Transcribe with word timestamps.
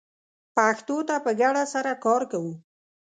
پښتو 0.55 0.97
ته 1.07 1.15
په 1.25 1.31
ګډه 1.41 1.63
سره 1.73 1.91
کار 2.03 2.21
کوو 2.31 2.53